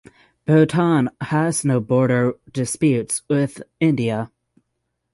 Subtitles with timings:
[0.45, 4.31] Bhutan has no border disputes with India.